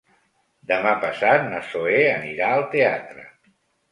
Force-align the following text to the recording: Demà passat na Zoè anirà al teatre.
Demà 0.71 0.93
passat 1.03 1.43
na 1.51 1.59
Zoè 1.73 1.99
anirà 2.13 2.47
al 2.57 2.65
teatre. 2.75 3.27